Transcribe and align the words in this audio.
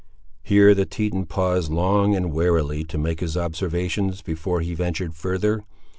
Here 0.41 0.73
the 0.73 0.87
Teton 0.87 1.27
paused 1.27 1.71
long 1.71 2.15
and 2.15 2.31
warily 2.33 2.83
to 2.85 2.97
make 2.97 3.19
his 3.19 3.37
observations, 3.37 4.23
before 4.23 4.61
he 4.61 4.73
ventured 4.73 5.13
further. 5.13 5.63